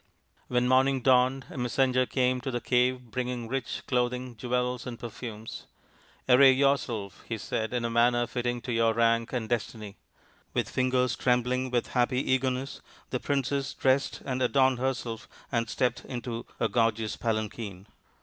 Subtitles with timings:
[0.47, 5.67] When morning dawned a messenger came to the cave bringing rich clothing, jewels, and perfumes."
[6.27, 9.97] Array yourself," he said," in a manner fitting to your rank and destiny."
[10.55, 16.47] With fingers trembling with happy eagerness the princess dressed and adorned herself and stepped into
[16.59, 17.85] a gorgeous palanquin.